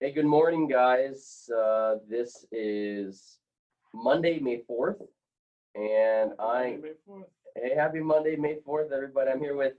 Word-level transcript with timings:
Hey, 0.00 0.12
good 0.12 0.26
morning, 0.26 0.68
guys. 0.68 1.50
Uh, 1.50 1.96
this 2.08 2.46
is 2.52 3.38
Monday, 3.92 4.38
May 4.38 4.62
4th. 4.70 5.02
And 5.74 6.34
I, 6.38 6.78
hey, 7.56 7.74
happy 7.74 7.98
Monday, 7.98 8.36
May 8.36 8.58
4th, 8.64 8.92
everybody. 8.92 9.32
I'm 9.32 9.40
here 9.40 9.56
with 9.56 9.72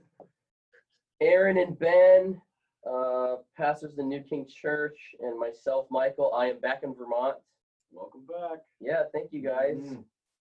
Aaron 1.22 1.56
and 1.56 1.78
Ben, 1.78 2.38
uh, 2.86 3.36
pastors 3.56 3.92
of 3.92 3.96
the 3.96 4.02
New 4.02 4.20
King 4.20 4.46
Church, 4.46 4.98
and 5.20 5.40
myself, 5.40 5.86
Michael. 5.90 6.34
I 6.34 6.50
am 6.50 6.60
back 6.60 6.82
in 6.82 6.94
Vermont. 6.94 7.36
Welcome 7.90 8.26
back. 8.26 8.58
Yeah, 8.78 9.04
thank 9.14 9.32
you 9.32 9.40
guys. 9.40 9.78
Mm. 9.78 10.04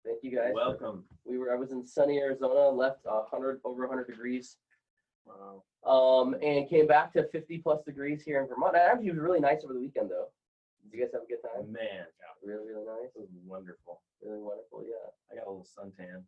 Thank 0.04 0.24
you 0.24 0.36
guys. 0.36 0.54
Welcome. 0.56 1.04
We 1.26 1.38
were, 1.38 1.54
I 1.54 1.56
was 1.56 1.74
in 1.74 1.86
sunny 1.86 2.18
Arizona, 2.18 2.76
left 2.76 3.06
a 3.06 3.20
100, 3.20 3.62
over 3.64 3.82
100 3.82 4.08
degrees. 4.08 4.58
Wow. 5.26 5.64
Um, 5.86 6.36
and 6.42 6.70
came 6.70 6.88
back 6.88 7.14
to 7.14 7.28
50 7.32 7.60
plus 7.60 7.84
degrees 7.86 8.22
here 8.24 8.42
in 8.42 8.48
Vermont. 8.48 8.76
It 8.76 8.82
actually 8.86 9.12
was 9.12 9.20
really 9.20 9.40
nice 9.40 9.64
over 9.64 9.74
the 9.74 9.80
weekend, 9.80 10.10
though. 10.10 10.28
Did 10.84 10.98
you 10.98 11.04
guys 11.04 11.12
have 11.14 11.24
a 11.24 11.28
good 11.28 11.42
time? 11.44 11.72
Man, 11.72 12.06
Really, 12.44 12.68
really 12.68 12.86
nice. 12.86 13.12
this 13.16 13.28
was 13.30 13.30
wonderful. 13.46 14.02
Really 14.24 14.42
wonderful. 14.42 14.84
Yeah. 14.84 15.10
I 15.32 15.36
got 15.36 15.48
a 15.48 15.50
little 15.50 15.66
suntan. 15.78 16.24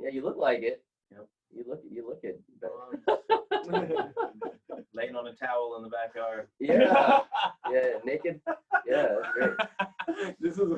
Yeah, 0.00 0.10
you 0.10 0.22
look 0.22 0.36
like 0.38 0.60
it. 0.62 0.82
Yep. 1.12 1.26
You 1.54 1.64
look, 1.68 1.82
you 1.90 2.06
look 2.06 2.20
it. 2.22 2.40
Laying 4.94 5.14
on 5.16 5.26
a 5.26 5.34
towel 5.34 5.76
in 5.76 5.82
the 5.82 5.88
backyard. 5.90 6.48
yeah. 6.58 7.20
Yeah. 7.70 7.98
Naked. 8.04 8.40
Yeah. 8.84 9.06
That's 9.22 9.32
great. 9.32 10.34
this 10.40 10.54
is 10.58 10.68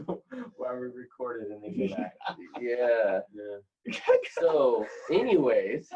why 0.56 0.74
we 0.74 0.88
recorded 0.88 1.48
and 1.52 1.62
then 1.62 1.88
go 1.88 1.94
back. 1.96 2.14
Yeah. 2.60 3.20
Yeah. 3.34 4.02
So, 4.38 4.84
anyways, 5.10 5.88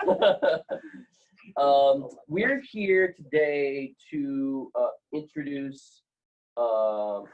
um, 1.56 2.08
we're 2.28 2.60
here 2.60 3.12
today 3.16 3.94
to 4.10 4.70
uh, 4.74 4.88
introduce 5.12 6.02
um 6.56 7.24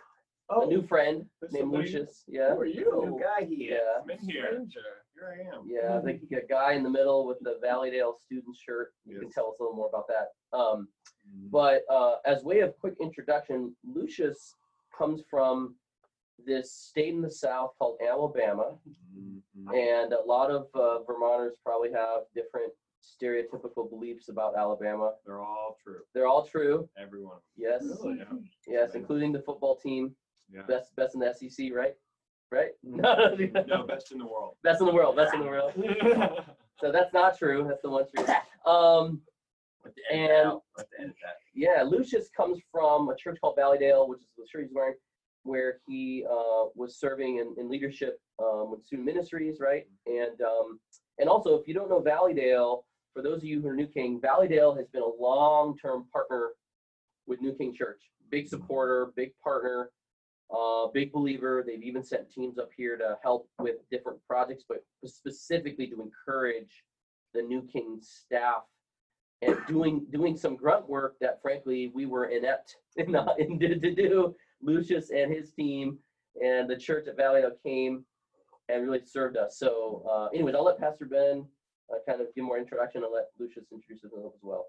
a 0.50 0.66
new 0.66 0.82
friend 0.82 1.24
there's 1.40 1.52
named 1.52 1.62
somebody- 1.64 1.84
Lucius. 1.84 2.24
Yeah. 2.28 2.54
Who 2.54 2.60
are 2.60 2.66
you? 2.66 3.02
New 3.06 3.18
guy 3.20 3.44
here. 3.46 3.78
Yeah. 3.80 4.02
I'm 4.02 4.10
in 4.10 4.18
here. 4.28 4.46
Stranger. 4.48 4.80
Here 5.14 5.36
I 5.38 5.56
am. 5.56 5.62
Yeah, 5.66 6.00
the, 6.04 6.20
the 6.28 6.42
guy 6.48 6.72
in 6.72 6.82
the 6.82 6.90
middle 6.90 7.26
with 7.26 7.38
the 7.40 7.58
Valleydale 7.62 8.16
student 8.18 8.54
shirt. 8.56 8.92
You 9.06 9.14
can 9.20 9.28
Yes. 9.28 9.34
tell 9.34 9.48
us 9.48 9.54
a 9.60 9.62
little 9.62 9.76
more 9.76 9.88
about 9.88 10.08
that. 10.08 10.56
Um, 10.56 10.88
Mm. 11.24 11.52
but 11.52 11.82
uh, 11.88 12.16
as 12.26 12.42
way 12.42 12.60
of 12.60 12.76
quick 12.80 12.94
introduction, 13.00 13.76
Lucius 13.86 14.56
comes 14.98 15.22
from 15.30 15.76
this 16.44 16.72
state 16.74 17.14
in 17.14 17.22
the 17.22 17.30
South 17.30 17.70
called 17.78 17.96
Alabama, 18.04 18.76
Mhm. 19.16 19.72
and 19.72 20.12
a 20.12 20.20
lot 20.20 20.50
of 20.50 20.66
uh, 20.74 21.04
Vermonters 21.04 21.54
probably 21.64 21.92
have 21.92 22.22
different 22.34 22.72
stereotypical 23.02 23.88
beliefs 23.90 24.28
about 24.28 24.56
Alabama. 24.56 25.12
They're 25.26 25.40
all 25.40 25.76
true. 25.82 26.00
They're 26.14 26.26
all 26.26 26.46
true. 26.46 26.88
Every 27.00 27.20
one 27.22 27.36
of 27.36 27.42
Yes, 27.56 27.82
them. 28.00 28.18
Yeah. 28.66 28.74
yes, 28.80 28.94
including 28.94 29.32
the 29.32 29.40
football 29.42 29.76
team, 29.76 30.14
Yeah. 30.52 30.62
best 30.62 30.94
best 30.96 31.14
in 31.14 31.20
the 31.20 31.32
SEC, 31.34 31.72
right? 31.72 31.94
Right? 32.50 32.70
No, 32.82 33.34
no 33.66 33.86
best 33.86 34.12
in 34.12 34.18
the 34.18 34.26
world. 34.26 34.56
best 34.62 34.80
in 34.80 34.86
the 34.86 34.92
world. 34.94 35.16
Best 35.16 35.34
in 35.34 35.40
the 35.40 35.46
world. 35.46 35.72
So 36.80 36.90
that's 36.90 37.12
not 37.14 37.38
true. 37.38 37.64
That's 37.68 37.80
the 37.82 37.90
one 37.90 38.06
true. 38.12 38.26
Um, 38.66 39.20
And- 40.10 40.30
that 40.30 40.44
out. 40.46 40.62
Let's 40.76 40.90
that. 40.98 41.36
yeah, 41.54 41.82
Lucius 41.84 42.28
comes 42.36 42.58
from 42.72 43.08
a 43.08 43.14
church 43.16 43.38
called 43.40 43.54
Valleydale, 43.56 44.08
which 44.08 44.20
is 44.20 44.26
the 44.36 44.44
shirt 44.50 44.62
he's 44.62 44.72
wearing, 44.74 44.94
where 45.44 45.78
he 45.86 46.24
uh, 46.28 46.64
was 46.74 46.96
serving 46.98 47.38
in, 47.38 47.54
in 47.56 47.68
leadership 47.70 48.20
um, 48.40 48.70
with 48.72 48.84
student 48.84 49.06
ministries, 49.06 49.58
right? 49.60 49.86
And 50.06 50.40
um, 50.40 50.80
and 51.20 51.28
also, 51.28 51.54
if 51.56 51.68
you 51.68 51.74
don't 51.74 51.88
know 51.88 52.00
Valleydale, 52.00 52.84
for 53.14 53.22
those 53.22 53.38
of 53.38 53.44
you 53.44 53.60
who 53.60 53.68
are 53.68 53.74
New 53.74 53.86
King, 53.86 54.20
Valleydale 54.20 54.74
has 54.74 54.86
been 54.88 55.02
a 55.02 55.22
long-term 55.22 56.06
partner 56.12 56.50
with 57.26 57.40
New 57.40 57.52
King 57.52 57.74
Church. 57.74 58.00
Big 58.30 58.48
supporter, 58.48 59.12
big 59.14 59.32
partner, 59.42 59.90
uh, 60.54 60.86
big 60.88 61.12
believer. 61.12 61.62
They've 61.66 61.82
even 61.82 62.02
sent 62.02 62.30
teams 62.30 62.58
up 62.58 62.70
here 62.76 62.96
to 62.96 63.18
help 63.22 63.48
with 63.58 63.76
different 63.90 64.18
projects, 64.26 64.64
but 64.68 64.84
specifically 65.04 65.86
to 65.88 66.02
encourage 66.02 66.84
the 67.34 67.42
New 67.42 67.62
King 67.62 67.98
staff 68.00 68.62
and 69.42 69.56
doing 69.66 70.06
doing 70.10 70.36
some 70.36 70.56
grunt 70.56 70.88
work 70.88 71.16
that 71.20 71.42
frankly 71.42 71.90
we 71.94 72.06
were 72.06 72.26
inept 72.26 72.76
in, 72.96 73.12
not, 73.12 73.38
in 73.38 73.58
to, 73.58 73.78
to 73.78 73.94
do. 73.94 74.34
Lucius 74.62 75.10
and 75.10 75.32
his 75.32 75.52
team 75.52 75.98
and 76.42 76.70
the 76.70 76.76
church 76.76 77.08
at 77.08 77.16
Valley 77.16 77.42
came 77.64 78.04
and 78.68 78.84
really 78.84 79.04
served 79.04 79.36
us. 79.36 79.58
So, 79.58 80.04
uh, 80.08 80.26
anyways, 80.28 80.54
I'll 80.54 80.64
let 80.64 80.78
Pastor 80.78 81.04
Ben 81.04 81.44
uh, 81.90 81.96
kind 82.08 82.20
of 82.20 82.28
give 82.34 82.44
more 82.44 82.58
introduction 82.58 83.02
and 83.04 83.12
let 83.12 83.24
Lucius 83.38 83.66
introduce 83.72 84.02
himself 84.02 84.32
as 84.34 84.40
well. 84.42 84.66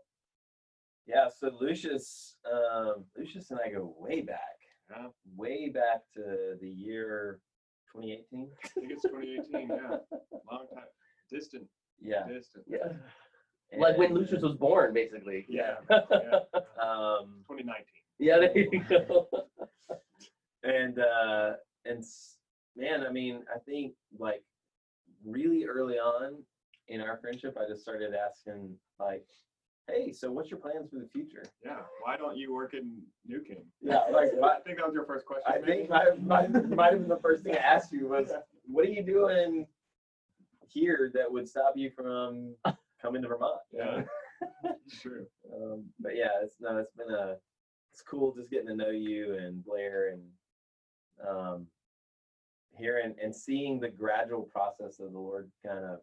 Yeah, 1.06 1.28
so 1.30 1.52
Lucius, 1.60 2.38
um, 2.52 3.04
Lucius 3.18 3.52
and 3.52 3.60
I 3.64 3.70
go 3.70 3.94
way 4.00 4.22
back, 4.22 4.40
Yeah, 4.90 5.08
way 5.36 5.70
back 5.70 6.02
to 6.16 6.56
the 6.62 6.70
year 6.70 7.40
2018. 7.94 8.50
I 8.64 8.68
think 8.70 8.92
it's 8.92 9.04
2018. 9.04 9.68
Yeah, 9.70 9.98
long 10.50 10.68
time, 10.74 10.86
distant, 11.30 11.68
Yeah. 12.02 12.26
distant. 12.28 12.66
Yeah, 12.70 12.94
like 13.78 13.98
when 13.98 14.14
Lucius 14.14 14.42
was 14.44 14.56
born, 14.56 14.94
basically. 14.94 15.46
Yeah, 15.50 15.76
yeah. 15.90 16.40
Um, 16.82 17.44
2019. 17.50 17.86
Yeah, 18.20 18.40
there 18.40 18.58
you 18.58 18.84
go. 18.88 19.28
and 20.64 21.00
uh, 21.00 21.54
and 21.86 22.04
man, 22.78 23.06
I 23.06 23.10
mean, 23.12 23.44
I 23.54 23.60
think 23.60 23.94
like 24.18 24.44
really 25.26 25.66
early 25.66 25.96
on 25.96 26.44
in 26.88 27.02
our 27.02 27.18
friendship, 27.18 27.58
I 27.60 27.68
just 27.68 27.82
started 27.82 28.14
asking 28.14 28.76
like, 29.00 29.26
"Hey, 29.88 30.12
so 30.12 30.32
what's 30.32 30.50
your 30.50 30.60
plans 30.60 30.90
for 30.90 31.00
the 31.00 31.08
future?" 31.08 31.44
Yeah, 31.64 31.80
why 32.04 32.18
don't 32.18 32.38
you 32.38 32.54
work 32.54 32.74
in 32.74 33.02
New 33.26 33.42
King? 33.42 33.66
Yeah, 33.82 34.04
like 34.12 34.32
I 34.44 34.60
think 34.60 34.78
that 34.78 34.86
was 34.86 34.94
your 34.94 35.06
first 35.06 35.26
question. 35.26 35.44
I 35.48 35.60
maybe? 35.60 35.88
think 35.88 35.90
my, 35.90 36.12
my, 36.22 36.48
might 36.48 36.92
have 36.92 37.00
been 37.00 37.10
the 37.10 37.20
first 37.22 37.44
thing 37.44 37.56
I 37.56 37.60
asked 37.60 37.92
you 37.92 38.08
was, 38.08 38.32
"What 38.66 38.86
are 38.86 38.92
you 38.92 39.04
doing 39.04 39.68
here 40.68 41.12
that 41.14 41.32
would 41.32 41.48
stop 41.48 41.74
you 41.76 41.92
from 41.92 42.56
coming 43.02 43.22
to 43.22 43.28
Vermont?" 43.28 43.60
Yeah, 43.74 44.04
true. 45.02 45.26
Um, 45.54 45.86
but 46.02 46.18
yeah, 46.18 46.42
it's 46.44 46.56
no, 46.60 46.78
it's 46.78 46.92
been 46.92 47.10
a, 47.10 47.38
it's 47.94 48.02
cool 48.02 48.34
just 48.36 48.52
getting 48.52 48.68
to 48.68 48.76
know 48.76 48.90
you 48.90 49.36
and 49.36 49.64
Blair 49.64 50.10
and 50.10 50.22
um, 51.26 51.68
hearing 52.78 53.16
and 53.22 53.34
seeing 53.34 53.80
the 53.80 53.88
gradual 53.88 54.44
process 54.44 55.00
of 55.00 55.14
the 55.14 55.18
Lord 55.18 55.50
kind 55.66 55.86
of 55.86 56.00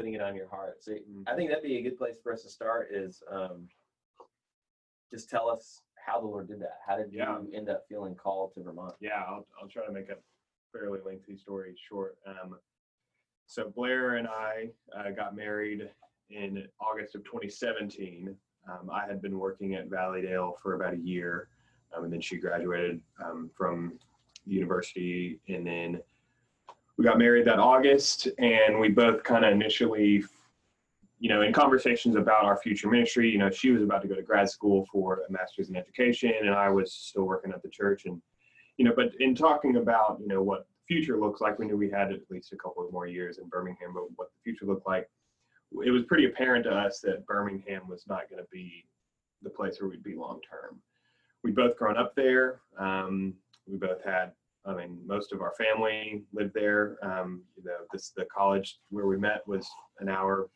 putting 0.00 0.14
it 0.14 0.22
on 0.22 0.34
your 0.34 0.48
heart. 0.48 0.82
So 0.82 0.94
I 1.26 1.34
think 1.34 1.50
that'd 1.50 1.62
be 1.62 1.76
a 1.76 1.82
good 1.82 1.98
place 1.98 2.16
for 2.22 2.32
us 2.32 2.42
to 2.44 2.48
start. 2.48 2.88
Is 2.90 3.22
um, 3.30 3.68
just 5.12 5.28
tell 5.28 5.50
us 5.50 5.82
how 5.94 6.20
the 6.20 6.26
Lord 6.26 6.48
did 6.48 6.60
that. 6.60 6.78
How 6.86 6.96
did 6.96 7.12
you 7.12 7.22
end 7.54 7.68
up 7.68 7.84
feeling 7.86 8.14
called 8.14 8.54
to 8.54 8.62
Vermont? 8.62 8.94
Yeah, 9.00 9.22
I'll, 9.28 9.46
I'll 9.60 9.68
try 9.68 9.84
to 9.84 9.92
make 9.92 10.08
a 10.08 10.16
fairly 10.72 11.00
lengthy 11.04 11.36
story 11.36 11.74
short. 11.86 12.16
Um, 12.26 12.56
so 13.46 13.68
Blair 13.68 14.14
and 14.14 14.26
I 14.26 14.70
uh, 14.96 15.10
got 15.10 15.36
married 15.36 15.90
in 16.30 16.66
August 16.80 17.14
of 17.14 17.24
2017. 17.24 18.34
Um, 18.70 18.88
I 18.90 19.06
had 19.06 19.20
been 19.20 19.38
working 19.38 19.74
at 19.74 19.90
Valleydale 19.90 20.54
for 20.62 20.76
about 20.76 20.94
a 20.94 20.98
year, 20.98 21.48
um, 21.94 22.04
and 22.04 22.12
then 22.12 22.22
she 22.22 22.38
graduated 22.38 23.02
um, 23.22 23.50
from 23.54 23.98
university, 24.46 25.40
and 25.48 25.66
then 25.66 26.00
we 27.00 27.04
got 27.04 27.16
married 27.16 27.46
that 27.46 27.58
August, 27.58 28.28
and 28.36 28.78
we 28.78 28.90
both 28.90 29.22
kind 29.24 29.42
of 29.42 29.52
initially, 29.52 30.22
you 31.18 31.30
know, 31.30 31.40
in 31.40 31.50
conversations 31.50 32.14
about 32.14 32.44
our 32.44 32.58
future 32.58 32.90
ministry, 32.90 33.30
you 33.30 33.38
know, 33.38 33.48
she 33.48 33.70
was 33.70 33.82
about 33.82 34.02
to 34.02 34.08
go 34.08 34.14
to 34.14 34.20
grad 34.20 34.50
school 34.50 34.86
for 34.92 35.22
a 35.26 35.32
master's 35.32 35.70
in 35.70 35.76
education, 35.76 36.30
and 36.38 36.50
I 36.50 36.68
was 36.68 36.92
still 36.92 37.22
working 37.22 37.52
at 37.52 37.62
the 37.62 37.70
church, 37.70 38.04
and 38.04 38.20
you 38.76 38.84
know, 38.84 38.92
but 38.94 39.12
in 39.18 39.34
talking 39.34 39.76
about, 39.76 40.18
you 40.20 40.28
know, 40.28 40.42
what 40.42 40.66
the 40.66 40.94
future 40.94 41.18
looks 41.18 41.40
like, 41.40 41.58
we 41.58 41.64
knew 41.64 41.76
we 41.78 41.88
had 41.88 42.12
at 42.12 42.20
least 42.28 42.52
a 42.52 42.56
couple 42.56 42.84
of 42.84 42.92
more 42.92 43.06
years 43.06 43.38
in 43.38 43.48
Birmingham, 43.48 43.94
but 43.94 44.02
what 44.16 44.28
the 44.28 44.42
future 44.44 44.66
looked 44.66 44.86
like, 44.86 45.08
it 45.82 45.90
was 45.90 46.02
pretty 46.02 46.26
apparent 46.26 46.64
to 46.64 46.70
us 46.70 47.00
that 47.00 47.24
Birmingham 47.24 47.88
was 47.88 48.04
not 48.08 48.28
going 48.28 48.42
to 48.42 48.48
be 48.52 48.84
the 49.40 49.48
place 49.48 49.80
where 49.80 49.88
we'd 49.88 50.02
be 50.02 50.16
long 50.16 50.38
term. 50.42 50.78
We'd 51.42 51.56
both 51.56 51.78
grown 51.78 51.96
up 51.96 52.14
there. 52.14 52.60
Um, 52.78 53.32
we 53.66 53.78
both 53.78 54.04
had, 54.04 54.32
I 54.66 54.74
mean, 54.74 54.98
most 55.06 55.32
of 55.32 55.40
our 55.40 55.54
family 55.56 56.22
lived 56.32 56.52
there. 56.54 56.98
Um, 57.02 57.42
you 57.56 57.64
know, 57.64 57.78
this 57.92 58.12
the 58.16 58.26
college 58.26 58.78
where 58.90 59.06
we 59.06 59.16
met 59.16 59.46
was 59.46 59.66
an 60.00 60.08
hour 60.08 60.48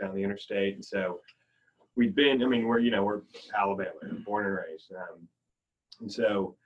down 0.00 0.14
the 0.14 0.22
interstate, 0.22 0.74
and 0.74 0.84
so 0.84 1.20
we'd 1.96 2.14
been. 2.14 2.42
I 2.42 2.46
mean, 2.46 2.66
we're 2.66 2.80
you 2.80 2.90
know 2.90 3.02
we're 3.02 3.22
Alabama, 3.56 3.92
born 4.24 4.46
and 4.46 4.56
raised, 4.56 4.92
um, 4.92 5.26
and 6.00 6.12
so 6.12 6.56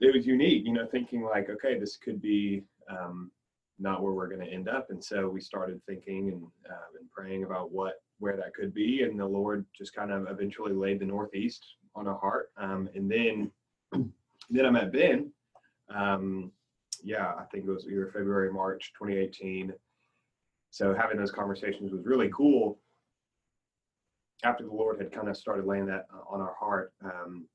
it 0.00 0.14
was 0.14 0.26
unique, 0.26 0.64
you 0.64 0.72
know, 0.72 0.86
thinking 0.86 1.22
like, 1.22 1.50
okay, 1.50 1.78
this 1.78 1.96
could 1.96 2.22
be 2.22 2.62
um, 2.90 3.30
not 3.78 4.02
where 4.02 4.12
we're 4.12 4.28
going 4.28 4.44
to 4.44 4.52
end 4.52 4.68
up. 4.68 4.88
And 4.90 5.02
so 5.02 5.28
we 5.28 5.40
started 5.40 5.80
thinking 5.86 6.28
and, 6.28 6.42
uh, 6.68 6.98
and 6.98 7.10
praying 7.10 7.44
about 7.44 7.72
what, 7.72 7.94
where 8.18 8.36
that 8.36 8.54
could 8.54 8.72
be. 8.72 9.02
And 9.02 9.18
the 9.18 9.26
Lord 9.26 9.64
just 9.76 9.94
kind 9.94 10.12
of 10.12 10.28
eventually 10.28 10.72
laid 10.72 11.00
the 11.00 11.06
Northeast 11.06 11.64
on 11.94 12.06
our 12.06 12.18
heart. 12.18 12.50
Um, 12.56 12.88
and 12.94 13.10
then, 13.10 13.50
then 14.50 14.66
I 14.66 14.70
met 14.70 14.92
Ben. 14.92 15.32
Um, 15.94 16.52
yeah, 17.02 17.32
I 17.38 17.44
think 17.44 17.64
it 17.64 17.70
was 17.70 17.86
either 17.86 18.06
February, 18.06 18.52
March, 18.52 18.92
2018. 18.98 19.72
So 20.70 20.94
having 20.94 21.16
those 21.16 21.30
conversations 21.30 21.92
was 21.92 22.04
really 22.04 22.30
cool. 22.34 22.78
After 24.44 24.64
the 24.64 24.72
Lord 24.72 25.00
had 25.00 25.12
kind 25.12 25.28
of 25.28 25.36
started 25.36 25.66
laying 25.66 25.86
that 25.86 26.06
uh, 26.12 26.32
on 26.32 26.40
our 26.40 26.54
heart, 26.58 26.92
um, 27.04 27.46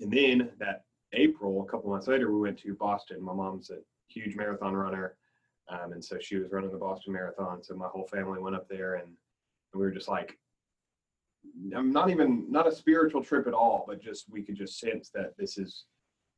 and 0.00 0.10
then 0.10 0.50
that 0.58 0.84
April, 1.12 1.62
a 1.62 1.70
couple 1.70 1.90
months 1.90 2.06
later, 2.06 2.32
we 2.32 2.40
went 2.40 2.58
to 2.60 2.74
Boston. 2.74 3.22
My 3.22 3.32
mom's 3.32 3.70
a 3.70 3.78
huge 4.08 4.36
marathon 4.36 4.74
runner, 4.74 5.16
um, 5.68 5.92
and 5.92 6.02
so 6.02 6.18
she 6.18 6.36
was 6.36 6.50
running 6.50 6.70
the 6.70 6.78
Boston 6.78 7.12
Marathon. 7.12 7.62
So 7.62 7.74
my 7.74 7.88
whole 7.88 8.06
family 8.06 8.40
went 8.40 8.56
up 8.56 8.68
there, 8.68 8.94
and 8.94 9.08
we 9.74 9.80
were 9.80 9.90
just 9.90 10.08
like, 10.08 10.38
I'm 11.74 11.92
not 11.92 12.10
even 12.10 12.46
not 12.50 12.66
a 12.66 12.72
spiritual 12.72 13.22
trip 13.22 13.46
at 13.46 13.54
all, 13.54 13.84
but 13.86 14.02
just 14.02 14.30
we 14.30 14.42
could 14.42 14.56
just 14.56 14.78
sense 14.78 15.10
that 15.14 15.36
this 15.36 15.58
is, 15.58 15.84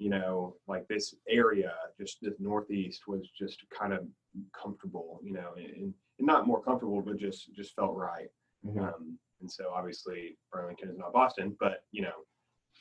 you 0.01 0.09
know, 0.09 0.57
like 0.67 0.89
this 0.89 1.15
area, 1.29 1.73
just 2.01 2.17
the 2.23 2.35
Northeast 2.39 3.03
was 3.07 3.29
just 3.39 3.63
kind 3.69 3.93
of 3.93 4.01
comfortable, 4.59 5.21
you 5.23 5.35
know, 5.35 5.51
and, 5.59 5.67
and 5.77 5.95
not 6.19 6.47
more 6.47 6.63
comfortable, 6.63 7.03
but 7.03 7.19
just 7.19 7.55
just 7.55 7.75
felt 7.75 7.95
right. 7.95 8.29
Mhm. 8.67 8.81
Um, 8.83 9.19
and 9.43 9.51
so 9.53 9.71
obviously 9.75 10.39
Burlington 10.51 10.89
is 10.89 10.97
not 10.99 11.13
Boston, 11.13 11.55
but 11.61 11.85
you 11.93 12.01
know, 12.01 12.25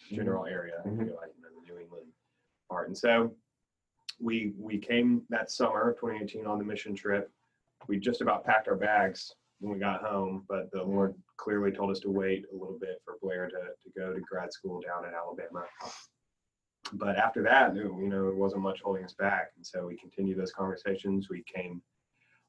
general 0.10 0.46
area, 0.46 0.82
I 0.86 0.88
Mhm. 0.88 1.08
feel 1.08 1.16
like 1.18 1.32
you 1.36 1.42
know, 1.44 1.50
the 1.60 1.74
New 1.74 1.78
England 1.80 2.08
part. 2.70 2.88
And 2.88 2.98
so 2.98 3.36
we 4.22 4.54
we 4.58 4.78
came 4.78 5.26
that 5.30 5.52
summer 5.52 5.90
of 5.92 6.00
2018 6.00 6.46
on 6.46 6.58
the 6.58 6.64
mission 6.64 6.96
trip. 6.96 7.30
We 7.90 8.00
just 8.00 8.22
about 8.22 8.46
packed 8.46 8.70
our 8.70 8.78
bags 8.78 9.36
when 9.60 9.74
we 9.74 9.80
got 9.80 10.02
home, 10.06 10.46
but 10.48 10.72
the 10.72 10.82
Lord 10.84 11.16
clearly 11.36 11.74
told 11.74 11.92
us 11.92 12.00
to 12.02 12.10
wait 12.10 12.46
a 12.50 12.56
little 12.56 12.80
bit 12.80 13.02
for 13.04 13.18
Blair 13.22 13.50
to, 13.50 13.58
to 13.84 13.90
go 13.98 14.14
to 14.14 14.22
grad 14.22 14.54
school 14.54 14.80
down 14.80 15.04
in 15.06 15.14
Alabama. 15.14 15.66
But 16.94 17.18
after 17.18 17.44
that, 17.44 17.76
you 17.76 18.08
know, 18.10 18.28
it 18.28 18.36
wasn't 18.36 18.64
much 18.64 18.82
holding 18.82 19.04
us 19.04 19.14
back. 19.14 19.52
And 19.56 19.66
so 19.66 19.88
we 19.88 19.98
continued 19.98 20.40
those 20.40 20.52
conversations. 20.52 21.30
We 21.30 21.44
came 21.44 21.82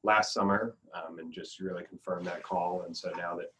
last 0.02 0.32
summer 0.32 0.76
um, 0.94 1.18
and 1.18 1.32
just 1.32 1.60
really 1.60 1.84
confirmed 1.84 2.26
that 2.26 2.42
call. 2.42 2.84
And 2.86 2.96
so 2.96 3.10
now 3.16 3.36
that 3.36 3.52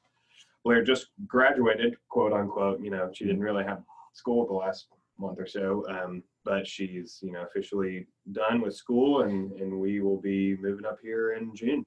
Blair 0.65 0.83
just 0.83 1.09
graduated, 1.27 1.97
quote 2.09 2.33
unquote, 2.33 2.81
you 2.81 2.91
know, 2.91 3.11
she 3.13 3.25
didn't 3.25 3.43
really 3.43 3.65
have 3.65 3.83
school 4.13 4.47
the 4.47 4.53
last 4.55 4.87
month 5.19 5.39
or 5.39 5.47
so, 5.47 5.85
um, 5.89 6.23
but 6.45 6.67
she's, 6.67 7.19
you 7.23 7.33
know, 7.33 7.43
officially 7.43 8.07
done 8.33 8.61
with 8.61 8.75
school 8.75 9.23
and, 9.23 9.53
and 9.53 9.79
we 9.79 10.01
will 10.01 10.21
be 10.21 10.57
moving 10.57 10.87
up 10.87 10.99
here 11.03 11.33
in 11.33 11.55
June. 11.55 11.85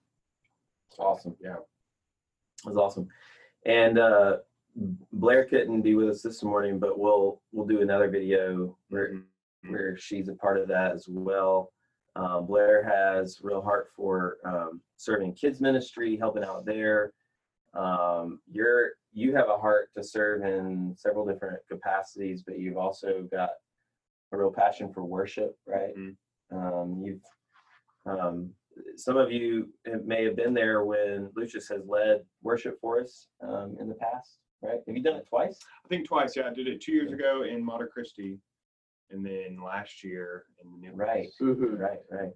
Awesome. 0.99 1.35
Yeah. 1.41 1.55
That's 2.63 2.77
awesome. 2.77 3.07
And 3.65 3.97
uh, 3.97 4.37
Blair 5.11 5.45
couldn't 5.45 5.81
be 5.81 5.95
with 5.95 6.09
us 6.09 6.21
this 6.21 6.43
morning, 6.43 6.79
but 6.79 6.97
we'll 6.97 7.41
we'll 7.51 7.67
do 7.67 7.81
another 7.81 8.09
video 8.09 8.77
where 8.89 9.13
where 9.69 9.95
she's 9.97 10.29
a 10.29 10.33
part 10.35 10.57
of 10.59 10.67
that 10.67 10.91
as 10.91 11.07
well. 11.07 11.71
Uh, 12.15 12.41
Blair 12.41 12.83
has 12.83 13.39
real 13.41 13.61
heart 13.61 13.89
for 13.95 14.37
um, 14.45 14.81
serving 14.97 15.33
kids 15.33 15.61
ministry, 15.61 16.17
helping 16.17 16.43
out 16.43 16.65
there. 16.65 17.13
Um, 17.73 18.39
you're 18.51 18.91
you 19.13 19.35
have 19.35 19.49
a 19.49 19.57
heart 19.57 19.89
to 19.95 20.03
serve 20.03 20.43
in 20.43 20.95
several 20.97 21.25
different 21.25 21.59
capacities, 21.69 22.43
but 22.45 22.59
you've 22.59 22.77
also 22.77 23.27
got 23.31 23.51
a 24.31 24.37
real 24.37 24.51
passion 24.51 24.91
for 24.91 25.03
worship, 25.03 25.55
right? 25.67 25.95
Mhm. 25.95 26.15
Um, 26.51 27.01
you've 27.03 27.21
um, 28.05 28.53
some 28.95 29.17
of 29.17 29.31
you 29.31 29.71
may 30.03 30.25
have 30.25 30.35
been 30.35 30.53
there 30.53 30.83
when 30.83 31.29
Lucius 31.35 31.69
has 31.69 31.85
led 31.85 32.25
worship 32.41 32.79
for 32.81 32.99
us 32.99 33.27
um, 33.41 33.77
in 33.79 33.87
the 33.87 33.95
past, 33.95 34.39
right? 34.63 34.79
Have 34.87 34.95
you 34.97 35.03
done 35.03 35.15
it 35.17 35.27
twice? 35.27 35.59
I 35.85 35.87
think 35.87 36.07
twice. 36.07 36.35
Yeah, 36.35 36.47
I 36.49 36.53
did 36.53 36.67
it 36.67 36.81
two 36.81 36.93
years 36.93 37.11
ago 37.11 37.43
in 37.43 37.63
Monte 37.63 37.85
Christi, 37.91 38.39
and 39.11 39.25
then 39.25 39.59
last 39.63 40.03
year 40.03 40.45
in 40.63 40.71
the 40.71 40.77
New 40.77 40.93
Right. 40.95 41.29
Mhm. 41.39 41.77
Right, 41.79 41.99
right. 42.09 42.31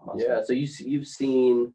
Awesome. 0.00 0.20
Yeah, 0.20 0.42
so 0.42 0.52
you, 0.52 0.64
s- 0.64 0.80
you've 0.80 1.06
seen 1.06 1.72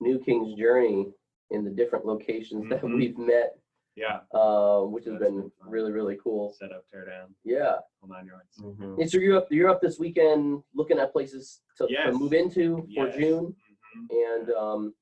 New 0.00 0.18
King's 0.20 0.54
Journey 0.58 1.12
in 1.50 1.64
the 1.64 1.70
different 1.70 2.04
locations 2.06 2.68
that 2.70 2.82
Mhm. 2.82 2.96
we've 2.96 3.18
met, 3.18 3.58
Yeah, 3.94 4.20
uh, 4.32 4.82
which 4.82 5.04
has 5.06 5.14
That's 5.14 5.24
been 5.24 5.40
been 5.42 5.50
fun. 5.50 5.70
really, 5.70 5.90
really 5.92 6.16
cool. 6.22 6.50
set 6.52 6.70
up, 6.72 6.86
tear 6.88 7.04
down, 7.04 7.34
Yeah. 7.44 7.78
all 8.00 8.08
nine 8.08 8.26
yards. 8.26 8.56
Mhm. 8.58 9.00
And 9.00 9.10
so 9.10 9.18
you're 9.18 9.36
up, 9.38 9.50
you're 9.50 9.68
up 9.68 9.80
this 9.80 9.98
weekend 9.98 10.62
looking 10.74 10.98
at 11.00 11.10
places 11.12 11.62
to, 11.78 11.86
to 11.86 11.92
Yes. 11.92 12.14
move 12.16 12.32
into 12.32 12.76
for 12.94 13.06
Yes. 13.08 13.16
June 13.16 13.56
Mhm. 13.96 14.36
and, 14.40 14.50
um, 14.52 14.94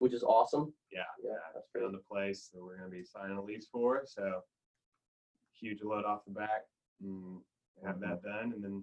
which 0.00 0.12
is 0.12 0.22
awesome. 0.22 0.74
Yeah, 0.96 1.02
Yeah, 1.22 1.30
yeah, 1.30 1.38
that's 1.54 1.68
great. 1.72 1.82
found 1.84 1.94
a 1.94 1.98
place 1.98 2.50
that 2.54 2.62
we're 2.62 2.76
gonna 2.76 2.90
be 2.90 3.04
signing 3.04 3.36
a 3.36 3.42
lease 3.42 3.68
for, 3.70 4.02
so 4.06 4.42
huge 5.58 5.82
load 5.82 6.04
off 6.04 6.24
the 6.26 6.32
back, 6.32 6.64
and 7.02 7.38
have 7.84 8.00
that 8.00 8.22
mm-hmm. 8.22 8.28
done, 8.28 8.52
and 8.54 8.64
then 8.64 8.82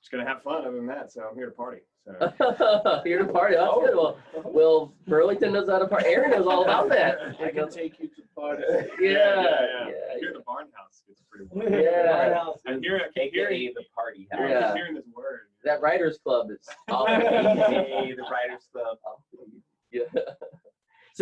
just 0.00 0.12
gonna 0.12 0.26
have 0.26 0.42
fun 0.42 0.64
other 0.64 0.76
than 0.76 0.86
that, 0.86 1.12
so 1.12 1.26
I'm 1.28 1.36
here 1.36 1.46
to 1.46 1.52
party, 1.52 1.82
so. 2.04 3.02
Here 3.04 3.18
to 3.18 3.32
party. 3.32 3.54
That's 3.54 3.74
good. 3.74 3.94
Well, 3.94 4.18
oh. 4.36 4.42
well, 4.44 4.94
Burlington 5.06 5.52
knows 5.52 5.68
how 5.68 5.78
to 5.78 5.86
party. 5.86 6.06
Aaron 6.08 6.32
knows 6.32 6.46
all 6.46 6.64
about 6.64 6.88
that. 6.88 7.18
I 7.40 7.50
can 7.50 7.70
take 7.70 8.00
you 8.00 8.08
to 8.08 8.22
parties. 8.34 8.66
Yeah, 9.00 9.10
yeah. 9.10 9.42
yeah, 9.42 10.14
I 10.14 10.18
hear 10.18 10.32
the 10.32 10.42
barn 10.44 10.66
house 10.74 11.02
gets 11.06 11.22
pretty 11.30 11.46
wild. 11.52 11.70
Yeah. 11.70 12.44
I'm 12.66 12.82
hearing, 12.82 13.02
I 13.04 13.20
keep 13.20 13.32
hearing, 13.32 13.54
AKA 13.54 13.74
the 13.74 13.84
party 13.94 14.28
house. 14.32 14.40
Yeah. 14.42 14.66
keep 14.68 14.76
hearing 14.76 14.94
this 14.94 15.04
word. 15.14 15.42
That 15.64 15.80
writers 15.80 16.18
club 16.18 16.50
is. 16.50 16.68
AKA 16.88 18.14
the 18.16 18.22
Writers 18.22 18.66
Club. 18.72 18.98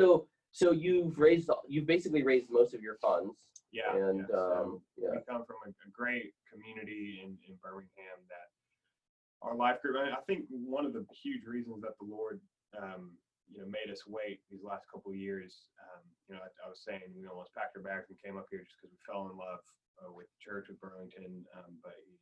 So, 0.00 0.26
so 0.52 0.72
you've 0.72 1.18
raised, 1.18 1.50
you've 1.68 1.86
basically 1.86 2.22
raised 2.22 2.48
most 2.50 2.72
of 2.74 2.80
your 2.80 2.96
funds 3.04 3.36
Yeah. 3.70 3.92
and, 3.94 4.24
yeah, 4.28 4.36
um, 4.36 4.80
yeah. 4.96 5.12
we 5.12 5.20
come 5.28 5.44
from 5.44 5.60
a, 5.66 5.70
a 5.70 5.90
great 5.92 6.32
community 6.50 7.20
in, 7.22 7.36
in 7.46 7.54
Birmingham 7.62 8.18
that 8.32 8.48
our 9.42 9.54
life 9.54 9.80
group, 9.80 9.96
I 10.00 10.16
I 10.16 10.22
think 10.26 10.44
one 10.50 10.84
of 10.84 10.92
the 10.92 11.04
huge 11.12 11.44
reasons 11.44 11.80
that 11.84 11.96
the 12.00 12.08
Lord, 12.08 12.40
um, 12.76 13.12
you 13.52 13.60
know, 13.60 13.68
made 13.68 13.92
us 13.92 14.04
wait 14.06 14.40
these 14.50 14.64
last 14.64 14.84
couple 14.92 15.12
of 15.12 15.18
years, 15.20 15.68
um, 15.80 16.02
you 16.28 16.34
know, 16.34 16.42
I, 16.44 16.48
I 16.64 16.68
was 16.68 16.80
saying 16.84 17.00
we 17.16 17.28
almost 17.28 17.52
packed 17.56 17.76
our 17.76 17.82
bags 17.84 18.08
and 18.08 18.20
came 18.20 18.36
up 18.40 18.48
here 18.50 18.60
just 18.64 18.76
because 18.80 18.92
we 18.92 19.00
fell 19.08 19.28
in 19.32 19.36
love 19.36 19.60
uh, 20.00 20.12
with 20.12 20.28
the 20.32 20.40
church 20.44 20.68
of 20.68 20.80
Burlington, 20.80 21.44
um, 21.56 21.72
but 21.84 21.96
he, 22.04 22.16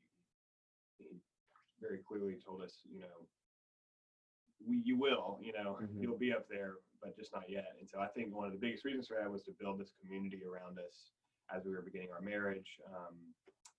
he 0.99 1.07
very 1.83 2.01
clearly 2.07 2.39
told 2.43 2.63
us, 2.63 2.83
you 2.87 3.03
know, 3.03 3.19
we, 4.65 4.83
you 4.85 4.97
will, 4.99 5.39
you 5.41 5.53
know, 5.53 5.79
Mhm. 5.81 6.01
you'll 6.03 6.19
be 6.19 6.33
up 6.33 6.49
there, 6.49 6.75
but 7.01 7.17
just 7.17 7.33
not 7.33 7.49
yet. 7.49 7.77
And 7.79 7.89
so 7.89 8.01
I 8.01 8.09
think 8.09 8.35
one 8.35 8.47
of 8.47 8.53
the 8.53 8.59
biggest 8.59 8.85
reasons 8.85 9.07
for 9.09 9.17
that 9.19 9.31
was 9.31 9.45
to 9.45 9.53
build 9.53 9.79
this 9.79 9.93
community 10.01 10.43
around 10.45 10.79
us 10.79 11.13
as 11.55 11.65
we 11.65 11.73
were 11.73 11.83
beginning 11.83 12.11
our 12.11 12.21
marriage. 12.21 12.79
Um, 12.87 13.35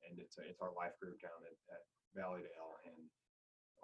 and 0.10 0.18
it's, 0.20 0.38
it's 0.40 0.62
our 0.62 0.74
life 0.74 0.98
group 1.00 1.20
down 1.22 1.36
at, 1.46 1.58
at 1.76 1.84
Valleydale. 2.16 2.80
And 2.86 2.98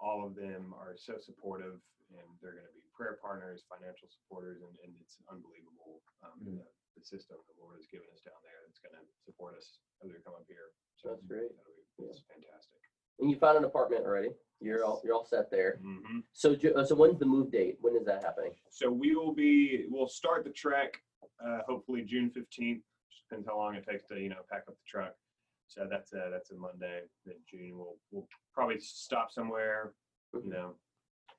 all 0.00 0.24
of 0.26 0.34
them 0.34 0.74
are 0.74 0.96
so 0.96 1.18
supportive 1.18 1.80
and 2.10 2.26
they're 2.40 2.54
going 2.54 2.66
to 2.66 2.72
be 2.72 2.82
prayer 2.94 3.18
partners, 3.20 3.64
financial 3.68 4.06
supporters, 4.08 4.62
and, 4.62 4.72
and 4.86 4.94
it's 5.02 5.18
unbelievable. 5.28 6.00
Um, 6.22 6.38
Mm. 6.40 6.58
the, 6.62 6.66
the 6.96 7.04
system 7.04 7.36
the 7.50 7.60
Lord 7.60 7.76
has 7.76 7.86
given 7.88 8.06
us 8.14 8.22
down 8.22 8.38
there 8.42 8.62
that's 8.64 8.78
going 8.80 8.94
to 8.96 9.04
support 9.26 9.56
us 9.58 9.78
as 10.02 10.08
we 10.08 10.16
come 10.24 10.32
up 10.34 10.46
here. 10.48 10.72
So 10.96 11.10
That's 11.10 11.22
great. 11.26 11.50
that'll 11.52 11.74
be- 11.76 12.08
It's 12.08 12.22
fantastic. 12.30 12.80
And 13.20 13.28
you 13.30 13.36
found 13.36 13.58
an 13.58 13.64
apartment 13.64 14.04
already. 14.06 14.30
You're 14.66 14.84
all, 14.84 15.00
you're 15.04 15.14
all 15.14 15.24
set 15.24 15.50
there. 15.50 15.78
hmm 15.82 16.18
So, 16.32 16.54
Ju- 16.56 16.74
uh, 16.74 16.84
so 16.84 16.94
when's 16.94 17.18
the 17.18 17.26
move 17.26 17.50
date? 17.50 17.78
When 17.80 17.96
is 17.96 18.04
that 18.06 18.22
happening? 18.22 18.52
So 18.70 18.90
we 18.90 19.14
will 19.14 19.32
be, 19.32 19.84
we'll 19.88 20.08
start 20.08 20.44
the 20.44 20.50
trek, 20.50 20.98
uh, 21.44 21.60
hopefully 21.68 22.02
June 22.02 22.30
fifteenth. 22.30 22.82
Depends 23.28 23.46
how 23.48 23.56
long 23.58 23.74
it 23.74 23.84
takes 23.88 24.04
to, 24.08 24.20
you 24.20 24.28
know, 24.28 24.42
pack 24.50 24.64
up 24.68 24.74
the 24.76 24.84
truck. 24.88 25.14
So 25.68 25.86
that's 25.90 26.12
a, 26.12 26.28
that's 26.30 26.50
a 26.52 26.56
Monday, 26.56 27.00
then 27.24 27.34
June. 27.50 27.72
We'll, 27.76 27.96
we'll 28.12 28.28
probably 28.54 28.78
stop 28.78 29.32
somewhere, 29.32 29.92
you 30.32 30.50
know, 30.50 30.74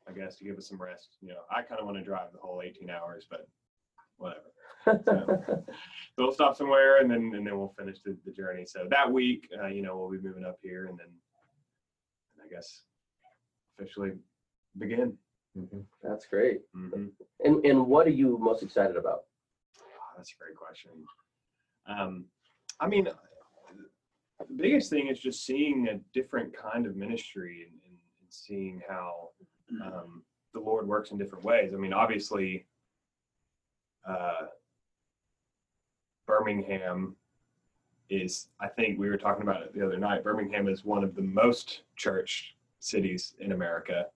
I 0.07 0.11
guess 0.11 0.37
to 0.37 0.43
give 0.43 0.57
us 0.57 0.67
some 0.67 0.81
rest. 0.81 1.17
You 1.21 1.29
know, 1.29 1.41
I 1.49 1.61
kind 1.61 1.79
of 1.79 1.85
want 1.85 1.97
to 1.97 2.03
drive 2.03 2.31
the 2.33 2.39
whole 2.39 2.61
eighteen 2.61 2.89
hours, 2.89 3.27
but 3.29 3.47
whatever. 4.17 4.51
So 6.17 6.23
we'll 6.23 6.31
stop 6.33 6.55
somewhere 6.55 7.01
and 7.01 7.11
then, 7.11 7.31
and 7.35 7.45
then 7.45 7.57
we'll 7.57 7.73
finish 7.77 7.97
the, 8.03 8.15
the 8.25 8.31
journey. 8.31 8.65
So 8.65 8.87
that 8.89 9.11
week, 9.11 9.49
uh, 9.61 9.67
you 9.67 9.81
know, 9.81 9.97
we'll 9.97 10.09
be 10.09 10.25
moving 10.25 10.45
up 10.45 10.57
here 10.63 10.85
and 10.87 10.97
then 10.97 11.07
I 12.43 12.47
guess 12.49 12.83
officially 13.77 14.11
begin. 14.77 15.17
Mhm. 15.57 15.85
That's 16.03 16.25
great. 16.27 16.61
Mhm. 16.75 17.11
And, 17.43 17.65
and 17.65 17.87
what 17.87 18.07
are 18.07 18.11
you 18.11 18.37
most 18.37 18.63
excited 18.63 18.95
about? 18.95 19.25
Ah, 19.81 20.13
that's 20.15 20.33
a 20.33 20.37
great 20.37 20.55
question. 20.55 20.91
Um, 21.85 22.25
I 22.79 22.87
mean, 22.87 23.05
the 23.05 24.53
biggest 24.55 24.89
thing 24.89 25.07
is 25.07 25.19
just 25.19 25.45
seeing 25.45 25.87
a 25.87 25.97
different 26.13 26.55
kind 26.55 26.85
of 26.85 26.95
ministry 26.95 27.63
and, 27.63 27.73
and, 27.85 27.97
and 28.21 28.29
seeing 28.31 28.81
how 28.87 29.29
um, 29.83 30.23
the 30.53 30.59
Lord 30.59 30.87
works 30.87 31.11
in 31.11 31.17
different 31.17 31.43
ways. 31.43 31.73
I 31.73 31.77
mean, 31.77 31.93
obviously, 31.93 32.65
uh, 34.07 34.47
Birmingham 36.27 37.15
is, 38.09 38.49
I 38.59 38.67
think 38.67 38.99
we 38.99 39.09
were 39.09 39.17
talking 39.17 39.43
about 39.43 39.63
it 39.63 39.73
the 39.73 39.85
other 39.85 39.97
night. 39.97 40.23
Birmingham 40.23 40.67
is 40.67 40.85
one 40.85 41.03
of 41.03 41.15
the 41.15 41.21
most 41.21 41.81
church 41.95 42.56
cities 42.79 43.35
in 43.39 43.51
America. 43.51 44.07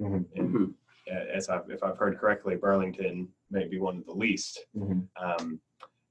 Mhm. 0.00 0.26
And 0.36 0.54
Mhm. 0.54 0.74
uh, 1.10 1.26
as 1.32 1.48
I've, 1.48 1.70
if 1.70 1.82
I've 1.82 1.98
heard 1.98 2.18
correctly, 2.18 2.56
Burlington 2.56 3.32
may 3.50 3.66
be 3.66 3.78
one 3.78 3.98
of 3.98 4.06
the 4.06 4.12
least. 4.12 4.66
Mhm. 4.74 5.08
Um, 5.16 5.60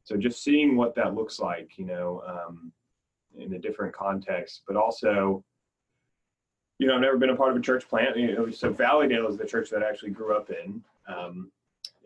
so 0.03 0.15
just 0.15 0.43
seeing 0.43 0.75
what 0.75 0.95
that 0.95 1.15
looks 1.15 1.39
like, 1.39 1.77
you 1.77 1.85
know, 1.85 2.21
um, 2.25 2.71
in 3.35 3.53
a 3.53 3.59
different 3.59 3.93
context, 3.93 4.63
but 4.67 4.75
also, 4.77 5.43
you 6.77 6.87
know, 6.87 6.95
I've 6.95 7.01
never 7.01 7.17
been 7.17 7.31
a 7.31 7.35
part 7.35 7.51
of 7.51 7.57
a 7.57 7.61
church 7.61 7.87
plant. 7.87 8.15
You 8.17 8.33
know, 8.33 8.49
so 8.51 8.71
Valleydale 8.71 9.27
is 9.27 9.37
the 9.37 9.45
church 9.45 9.69
that 9.71 9.83
I 9.83 9.89
actually 9.89 10.11
grew 10.11 10.35
up 10.35 10.49
in. 10.49 10.83
Um, 11.07 11.51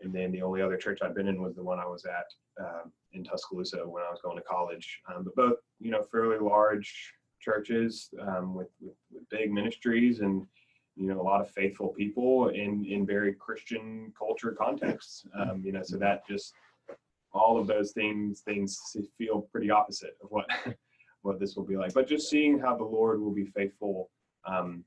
and 0.02 0.12
then 0.12 0.32
the 0.32 0.42
only 0.42 0.62
other 0.62 0.76
church 0.76 1.00
I've 1.02 1.14
been 1.14 1.28
in 1.28 1.42
was 1.42 1.54
the 1.54 1.62
one 1.62 1.78
I 1.78 1.86
was 1.86 2.04
at 2.06 2.32
um, 2.58 2.92
in 3.12 3.22
Tuscaloosa 3.22 3.86
when 3.86 4.02
I 4.02 4.10
was 4.10 4.20
going 4.22 4.36
to 4.36 4.42
college. 4.42 5.00
Um, 5.12 5.24
but 5.24 5.34
both, 5.34 5.58
you 5.78 5.90
know, 5.90 6.04
fairly 6.04 6.38
large 6.38 7.14
churches 7.40 8.10
um, 8.20 8.54
with, 8.54 8.68
with 8.80 8.89
with 8.89 8.89
big 9.30 9.52
ministries 9.52 10.20
and 10.20 10.46
you 10.96 11.06
know 11.06 11.20
a 11.20 11.22
lot 11.22 11.40
of 11.40 11.50
faithful 11.50 11.88
people 11.88 12.48
in 12.48 12.84
in 12.84 13.06
very 13.06 13.32
Christian 13.34 14.12
culture 14.18 14.52
contexts. 14.52 15.24
Um, 15.34 15.62
you 15.64 15.72
know, 15.72 15.82
so 15.82 15.96
that 15.98 16.26
just 16.26 16.52
all 17.32 17.58
of 17.58 17.66
those 17.66 17.92
things 17.92 18.40
things 18.40 18.78
feel 19.16 19.42
pretty 19.52 19.70
opposite 19.70 20.16
of 20.22 20.30
what 20.30 20.46
what 21.22 21.38
this 21.38 21.56
will 21.56 21.64
be 21.64 21.76
like. 21.76 21.94
But 21.94 22.08
just 22.08 22.28
seeing 22.28 22.58
how 22.58 22.76
the 22.76 22.84
Lord 22.84 23.20
will 23.20 23.34
be 23.34 23.46
faithful 23.46 24.10
um, 24.46 24.84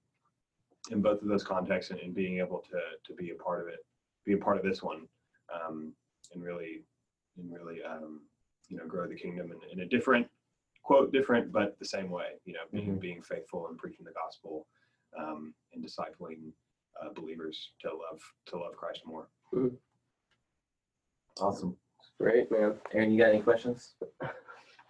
in 0.92 1.02
both 1.02 1.22
of 1.22 1.28
those 1.28 1.44
contexts 1.44 1.92
and, 1.92 2.00
and 2.00 2.14
being 2.14 2.40
able 2.40 2.64
to 2.70 2.80
to 3.06 3.14
be 3.14 3.32
a 3.32 3.36
part 3.36 3.62
of 3.62 3.68
it, 3.68 3.80
be 4.26 4.34
a 4.34 4.38
part 4.38 4.58
of 4.58 4.64
this 4.64 4.84
one, 4.84 5.08
um, 5.54 5.94
and 6.34 6.44
really 6.44 6.84
and 7.38 7.52
really 7.52 7.82
um, 7.84 8.22
you 8.68 8.78
know 8.78 8.86
grow 8.86 9.08
the 9.08 9.16
kingdom 9.16 9.52
in, 9.52 9.72
in 9.72 9.80
a 9.86 9.88
different 9.88 10.28
quote 10.84 11.12
different 11.12 11.52
but 11.52 11.78
the 11.80 11.86
same 11.86 12.10
way. 12.10 12.34
You 12.46 12.54
know, 12.54 12.66
being 12.72 12.96
Mhm. 12.98 13.00
being 13.02 13.22
faithful 13.22 13.68
and 13.68 13.78
preaching 13.78 14.06
the 14.06 14.12
gospel 14.12 14.68
um, 15.18 15.54
and 15.74 15.84
discipling 15.84 16.52
uh, 17.02 17.10
believers 17.14 17.72
to 17.82 17.90
love 17.90 18.22
to 18.48 18.58
love 18.58 18.76
Christ 18.76 19.02
more. 19.06 19.28
Awesome. 21.40 21.78
Great, 22.20 22.52
man. 22.52 22.80
Aaron, 22.94 23.12
you 23.12 23.18
got 23.20 23.30
any 23.30 23.42
questions? 23.42 23.96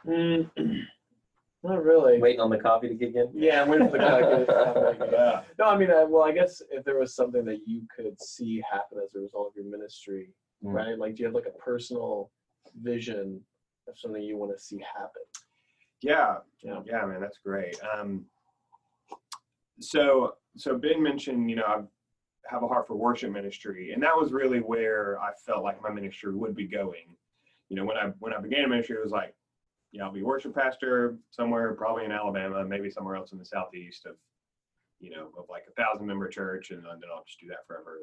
Mm, 0.06 0.50
Not 1.64 1.82
really. 1.84 2.20
Waiting 2.20 2.42
on 2.42 2.50
the 2.50 2.58
coffee 2.58 2.90
to 2.90 2.96
kick 2.96 3.16
in? 3.16 3.30
Yeah, 3.34 3.62
I'm 3.62 3.70
waiting 3.70 3.90
for 3.90 3.98
the 3.98 4.04
coffee. 4.04 4.24
to 4.24 4.46
get 4.46 5.04
it. 5.04 5.10
Yeah. 5.14 5.44
No, 5.58 5.66
I 5.66 5.78
mean, 5.78 5.90
I, 5.92 6.04
well, 6.04 6.24
I 6.24 6.34
guess 6.34 6.62
if 6.70 6.84
there 6.84 7.00
was 7.00 7.16
something 7.16 7.46
that 7.46 7.60
you 7.66 7.88
could 7.96 8.20
see 8.22 8.62
happen 8.70 8.98
as 9.02 9.16
a 9.16 9.20
result 9.20 9.48
of 9.50 9.56
your 9.56 9.66
ministry, 9.66 10.34
Mm. 10.64 10.74
right? 10.74 10.98
Like, 10.98 11.16
do 11.16 11.24
you 11.24 11.26
have 11.28 11.36
like 11.36 11.46
a 11.46 11.58
personal 11.58 12.32
vision 12.82 13.42
of 13.88 13.98
something 13.98 14.22
you 14.22 14.38
want 14.38 14.52
to 14.54 14.60
see 14.62 14.80
happen? 14.80 15.22
Yeah, 16.04 16.38
Yeah. 16.62 16.82
yeah, 16.86 17.06
man, 17.06 17.22
that's 17.22 17.38
great. 17.38 17.78
Um, 17.98 18.26
so, 19.80 20.36
so 20.58 20.78
Ben 20.78 21.02
mentioned, 21.02 21.50
you 21.50 21.56
know, 21.56 21.64
I 21.66 21.82
have 22.54 22.62
a 22.62 22.68
heart 22.68 22.88
for 22.88 22.96
worship 22.96 23.32
ministry, 23.32 23.94
and 23.94 24.04
that 24.04 24.16
was 24.16 24.32
really 24.34 24.60
where 24.60 25.20
I 25.20 25.32
felt 25.46 25.64
like 25.64 25.82
my 25.82 25.90
ministry 25.90 26.36
would 26.36 26.56
be 26.56 26.68
going. 26.68 27.16
You 27.70 27.78
know, 27.78 27.86
when 27.86 27.98
I 27.98 28.12
when 28.20 28.34
I 28.34 28.40
began 28.40 28.66
a 28.66 28.68
ministry, 28.68 28.98
it 28.98 29.04
was 29.04 29.12
like, 29.12 29.34
you 29.92 30.00
know, 30.00 30.06
I'll 30.06 30.12
be 30.12 30.24
worship 30.24 30.54
pastor 30.54 31.18
somewhere, 31.32 31.74
probably 31.74 32.06
in 32.06 32.12
Alabama, 32.12 32.66
maybe 32.66 32.92
somewhere 32.92 33.16
else 33.16 33.32
in 33.32 33.40
the 33.40 33.46
southeast 33.46 34.06
of, 34.06 34.16
you 35.00 35.10
know, 35.10 35.30
of 35.38 35.46
like 35.50 35.64
a 35.70 35.82
thousand 35.82 36.06
member 36.06 36.28
church, 36.28 36.72
and 36.72 36.84
then 36.84 37.10
I'll 37.14 37.24
just 37.26 37.40
do 37.40 37.48
that 37.48 37.66
forever. 37.66 38.00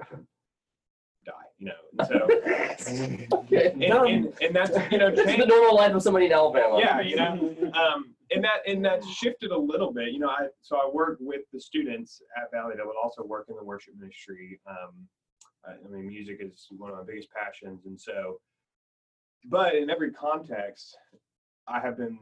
Die, 1.27 1.33
you 1.59 1.67
know. 1.67 1.73
And 1.99 2.09
so, 2.09 3.37
Okay. 3.39 3.73
and, 3.73 3.83
and, 3.83 4.33
and 4.41 4.57
that's 4.57 4.71
you 4.93 4.99
know, 4.99 5.15
change, 5.25 5.39
the 5.39 5.47
normal 5.47 5.77
life 5.77 5.93
of 5.95 6.03
somebody 6.03 6.27
in 6.27 6.33
Alabama. 6.33 6.79
yeah, 6.79 7.00
you 7.00 7.17
know, 7.17 7.55
um, 7.75 8.15
and 8.31 8.43
that 8.45 8.61
and 8.67 8.85
that 8.85 9.05
shifted 9.05 9.50
a 9.50 9.59
little 9.59 9.93
bit. 9.93 10.12
You 10.12 10.21
know, 10.21 10.29
I 10.31 10.47
so 10.62 10.77
I 10.77 10.89
work 10.93 11.19
with 11.21 11.43
the 11.53 11.61
students 11.61 12.23
at 12.37 12.50
Valley 12.50 12.75
that 12.77 12.87
would 12.87 12.97
also 13.03 13.23
work 13.23 13.47
in 13.49 13.57
the 13.57 13.65
worship 13.65 13.95
ministry. 13.99 14.61
Um, 14.69 14.95
I, 15.67 15.73
I 15.73 15.89
mean, 15.91 16.07
music 16.09 16.39
is 16.41 16.67
one 16.71 16.91
of 16.91 16.97
my 16.97 17.05
biggest 17.05 17.29
passions, 17.33 17.85
and 17.85 18.00
so, 18.00 18.41
but 19.47 19.75
in 19.75 19.91
every 19.91 20.12
context, 20.12 20.97
I 21.69 21.81
have 21.81 21.97
been 21.99 22.19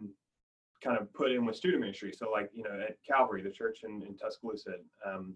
kind 0.83 0.99
of 0.99 1.13
put 1.13 1.31
in 1.33 1.45
with 1.45 1.57
student 1.57 1.81
ministry. 1.81 2.13
So, 2.17 2.31
like 2.31 2.51
you 2.53 2.65
know, 2.65 2.71
at 2.89 2.97
Calvary, 3.07 3.43
the 3.43 3.51
church 3.51 3.81
in, 3.85 4.03
in 4.03 4.17
Tuscaloosa, 4.17 4.73
um, 5.07 5.35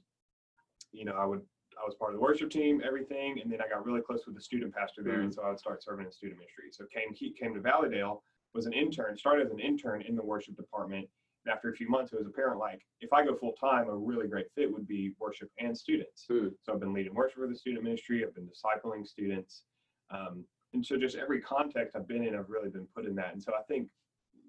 you 0.92 1.04
know, 1.04 1.14
I 1.14 1.26
would 1.26 1.42
I 1.82 1.86
was 1.86 1.96
part 1.96 2.12
of 2.12 2.16
the 2.16 2.22
worship 2.22 2.50
team, 2.50 2.80
everything, 2.86 3.40
and 3.42 3.50
then 3.50 3.60
I 3.60 3.68
got 3.68 3.84
really 3.84 4.02
close 4.02 4.24
with 4.26 4.36
the 4.36 4.40
student 4.40 4.72
pastor 4.72 5.02
there, 5.02 5.20
and 5.20 5.34
so 5.34 5.42
I 5.42 5.48
would 5.48 5.58
start 5.58 5.82
serving 5.82 6.06
in 6.06 6.12
student 6.12 6.38
ministry. 6.38 6.66
So 6.70 6.84
came 6.92 7.12
he 7.12 7.32
came 7.32 7.54
to 7.54 7.60
Valleydale 7.60 8.22
was 8.54 8.66
an 8.66 8.72
intern, 8.72 9.16
started 9.16 9.46
as 9.46 9.52
an 9.52 9.58
intern 9.58 10.02
in 10.02 10.14
the 10.14 10.22
worship 10.22 10.56
department. 10.56 11.08
And 11.44 11.52
after 11.52 11.70
a 11.70 11.74
few 11.74 11.88
months, 11.88 12.12
it 12.12 12.18
was 12.18 12.26
apparent 12.26 12.60
like 12.60 12.82
if 13.00 13.12
I 13.12 13.24
go 13.24 13.34
full 13.34 13.54
time, 13.54 13.88
a 13.88 13.96
really 13.96 14.28
great 14.28 14.46
fit 14.54 14.72
would 14.72 14.86
be 14.86 15.12
worship 15.18 15.50
and 15.58 15.76
students. 15.76 16.24
Hmm. 16.28 16.48
So 16.62 16.72
I've 16.72 16.80
been 16.80 16.92
leading 16.92 17.14
worship 17.14 17.38
for 17.38 17.48
the 17.48 17.56
student 17.56 17.82
ministry. 17.82 18.24
I've 18.24 18.34
been 18.34 18.48
discipling 18.48 19.06
students, 19.06 19.64
um, 20.10 20.44
and 20.72 20.84
so 20.84 20.96
just 20.96 21.16
every 21.16 21.40
context 21.40 21.96
I've 21.96 22.08
been 22.08 22.24
in, 22.24 22.36
I've 22.36 22.48
really 22.48 22.70
been 22.70 22.86
put 22.94 23.06
in 23.06 23.14
that. 23.16 23.32
And 23.32 23.42
so 23.42 23.52
I 23.58 23.62
think, 23.62 23.88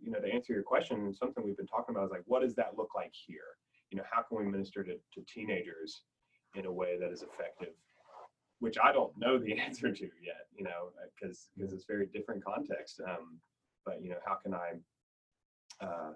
you 0.02 0.12
know, 0.12 0.20
to 0.20 0.32
answer 0.32 0.54
your 0.54 0.64
question, 0.64 1.14
something 1.14 1.44
we've 1.44 1.58
been 1.58 1.68
talking 1.68 1.96
about 1.96 2.06
is 2.06 2.12
like, 2.12 2.24
what 2.26 2.44
does 2.44 2.56
that 2.56 2.78
look 2.78 2.90
like 2.96 3.12
here? 3.14 3.58
You 3.90 3.98
know, 3.98 4.04
how 4.10 4.22
can 4.22 4.38
we 4.38 4.46
minister 4.46 4.84
to, 4.84 4.94
to 4.94 5.22
teenagers 5.34 6.04
in 6.56 6.66
a 6.66 6.72
way 6.72 6.98
that 7.00 7.12
is 7.12 7.24
effective? 7.24 7.74
Which 8.60 8.78
I 8.82 8.92
don't 8.92 9.18
know 9.18 9.38
the 9.38 9.58
answer 9.60 9.92
to 9.92 10.04
yet, 10.04 10.48
you 10.56 10.64
know, 10.64 10.90
because 11.20 11.50
because 11.56 11.74
it's 11.74 11.86
very 11.86 12.08
different 12.08 12.44
context. 12.44 13.02
Um, 13.08 13.40
but 13.86 14.02
you 14.02 14.10
know, 14.10 14.20
how 14.26 14.36
can 14.36 14.54
I 14.54 14.72
uh, 15.82 16.14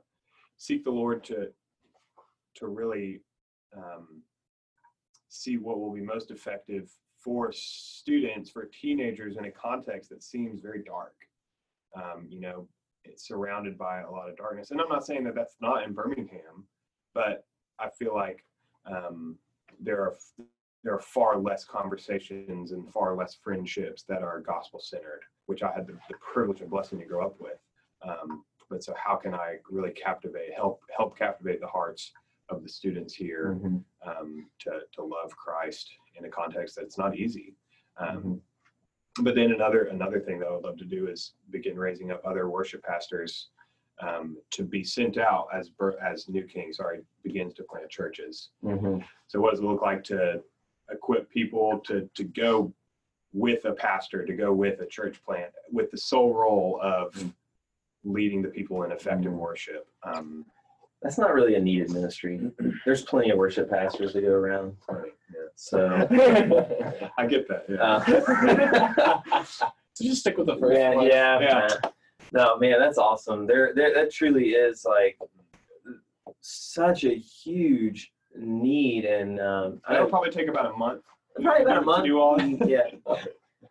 seek 0.58 0.84
the 0.84 0.91
Lord 0.91 1.24
to 1.25 1.48
to 2.56 2.67
really 2.67 3.22
um, 3.75 4.22
see 5.29 5.58
what 5.58 5.79
will 5.79 5.94
be 5.94 6.01
most 6.01 6.32
effective 6.32 6.89
for 7.20 7.51
students, 7.51 8.50
for 8.50 8.65
teenagers 8.65 9.38
in 9.38 9.46
a 9.46 9.51
context 9.51 10.10
that 10.10 10.24
seems 10.24 10.62
very 10.62 10.84
dark. 10.84 11.15
Um, 11.96 12.27
you 12.29 12.39
know, 12.39 12.67
it's 13.03 13.27
surrounded 13.27 13.77
by 13.77 14.01
a 14.01 14.10
lot 14.10 14.29
of 14.29 14.38
darkness. 14.38 14.72
And 14.72 14.79
I'm 14.79 14.89
not 14.89 15.06
saying 15.06 15.24
that 15.25 15.36
that's 15.36 15.56
not 15.60 15.84
in 15.84 15.94
Birmingham, 15.94 16.65
but 17.13 17.46
I 17.79 17.89
feel 17.89 18.15
like 18.15 18.46
um, 18.86 19.38
there 19.79 20.01
are 20.01 20.15
there 20.84 20.93
are 20.93 21.00
far 21.00 21.38
less 21.38 21.65
conversations 21.65 22.72
and 22.72 22.91
far 22.93 23.15
less 23.15 23.36
friendships 23.36 24.03
that 24.03 24.22
are 24.22 24.39
gospel 24.39 24.79
centered, 24.79 25.22
which 25.48 25.63
I 25.63 25.72
had 25.72 25.88
the, 25.88 25.93
the 26.10 26.15
privilege 26.22 26.62
and 26.62 26.69
blessing 26.69 27.00
to 27.00 27.05
grow 27.05 27.25
up 27.25 27.36
with. 27.39 27.57
Um, 28.03 28.46
but 28.69 28.84
so, 28.84 28.93
how 28.96 29.15
can 29.15 29.34
I 29.34 29.57
really 29.69 29.91
captivate, 29.91 30.53
help 30.53 30.81
help 30.96 31.17
captivate 31.17 31.60
the 31.62 31.67
hearts 31.67 32.12
of 32.50 32.63
the 32.63 32.69
students 32.69 33.13
here 33.13 33.57
Mhm. 33.62 33.84
um, 34.05 34.50
to 34.60 34.81
to 34.93 35.03
love 35.03 35.36
Christ 35.36 35.89
in 36.15 36.25
a 36.25 36.29
context 36.29 36.75
that's 36.75 36.98
not 36.98 37.15
easy. 37.17 37.55
Um, 37.98 38.24
Mhm. 38.24 38.41
But 39.24 39.34
then 39.36 39.51
another 39.51 39.86
another 39.86 40.19
thing 40.19 40.39
that 40.39 40.48
I 40.48 40.51
would 40.51 40.63
love 40.63 40.77
to 40.77 40.86
do 40.86 41.07
is 41.07 41.34
begin 41.50 41.77
raising 41.77 42.12
up 42.12 42.22
other 42.24 42.50
worship 42.50 42.84
pastors 42.84 43.50
um, 44.00 44.38
to 44.51 44.63
be 44.63 44.84
sent 44.84 45.18
out 45.18 45.48
as 45.54 45.72
as 46.01 46.27
New 46.30 46.44
King, 46.46 46.72
sorry, 46.74 47.01
begins 47.24 47.54
to 47.56 47.63
plant 47.63 47.89
churches. 47.89 48.50
Mhm. 48.63 49.04
So 49.27 49.39
what 49.42 49.51
does 49.51 49.60
it 49.60 49.66
look 49.66 49.82
like 49.82 50.04
to 50.06 50.44
equip 50.92 51.30
people 51.30 51.80
to 51.86 52.10
to 52.16 52.24
go 52.24 52.74
with 53.34 53.66
a 53.66 53.74
pastor, 53.74 54.25
to 54.25 54.34
go 54.34 54.54
with 54.54 54.80
a 54.82 54.86
church 54.86 55.22
plant, 55.24 55.51
with 55.72 55.92
the 55.92 55.98
sole 55.98 56.34
role 56.34 56.80
of 56.82 57.13
Mm. 57.13 57.34
leading 58.04 58.42
the 58.42 58.50
people 58.50 58.84
in 58.84 58.92
effective 58.92 59.32
Mm. 59.34 59.38
worship? 59.38 59.88
Um, 60.04 60.46
That's 61.04 61.18
not 61.20 61.34
really 61.34 61.54
a 61.56 61.60
needed 61.60 61.92
ministry. 61.92 62.51
There's 62.86 63.04
plenty 63.04 63.30
of 63.30 63.38
worship 63.38 63.70
pastors 63.70 64.13
to 64.13 64.22
go 64.22 64.32
around. 64.32 64.77
So, 65.56 66.08
I 67.18 67.25
get 67.27 67.48
that. 67.48 67.66
Yeah. 67.70 67.82
uh, 67.82 69.44
So 69.94 70.04
just 70.06 70.22
stick 70.22 70.38
with 70.38 70.46
the 70.48 70.58
first 70.58 70.77
yeah, 70.80 70.94
one. 70.96 71.08
yeah, 71.08 71.39
Yeah. 71.39 71.68
No, 72.34 72.57
man, 72.57 72.79
that's 72.79 72.98
awesome. 72.98 73.48
There, 73.48 73.74
there, 73.75 73.93
that 73.93 74.12
truly 74.12 74.50
is 74.50 74.86
like 74.86 75.17
such 76.41 77.03
a 77.05 77.13
huge 77.15 78.12
need, 78.36 79.05
and 79.05 79.39
um, 79.39 79.81
I 79.88 79.93
It'll 79.96 80.05
know 80.05 80.10
probably 80.10 80.31
take 80.31 80.48
about 80.50 80.74
a 80.74 80.77
month. 80.77 81.03
probably 81.41 81.63
about 81.63 81.77
a 81.84 81.86
month. 81.86 82.05
do 82.05 82.19
all 82.19 82.39
yeah, 82.67 82.81